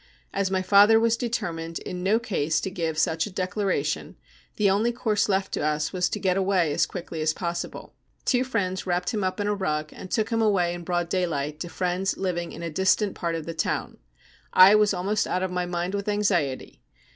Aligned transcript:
As 0.33 0.49
my 0.49 0.63
father 0.63 0.99
was 0.99 1.15
determined 1.15 1.77
in 1.77 2.01
no 2.01 2.19
c*se 2.19 2.59
to 2.63 2.71
give 2.71 2.97
such 2.97 3.27
a 3.27 3.31
declaration, 3.31 4.15
the 4.55 4.67
only 4.67 4.91
course 4.91 5.29
left 5.29 5.51
to 5.51 5.61
us 5.61 5.93
was 5.93 6.09
to 6.09 6.19
get 6.19 6.35
away 6.37 6.73
as 6.73 6.87
quickly 6.87 7.21
as 7.21 7.33
possible. 7.35 7.93
Two 8.25 8.43
friends 8.43 8.87
wrapped 8.87 9.11
him 9.13 9.23
up 9.23 9.39
in 9.39 9.45
a 9.45 9.53
rug, 9.53 9.91
and 9.93 10.09
took 10.09 10.31
him 10.31 10.41
away 10.41 10.73
in 10.73 10.83
broad 10.83 11.07
daylight 11.07 11.59
to 11.59 11.69
friends 11.69 12.17
living 12.17 12.51
in 12.51 12.63
a 12.63 12.71
distant 12.71 13.13
part 13.13 13.35
of 13.35 13.45
the 13.45 13.53
town. 13.53 13.99
I 14.51 14.73
was 14.73 14.91
almost 14.91 15.27
out 15.27 15.43
of 15.43 15.51
my 15.51 15.67
mind 15.67 15.93
with 15.93 16.09
anxiety. 16.09 16.81